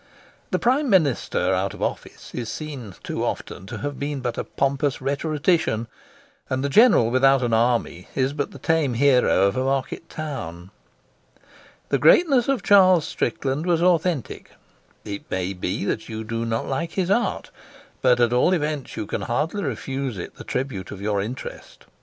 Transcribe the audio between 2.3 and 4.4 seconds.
is seen, too often, to have been but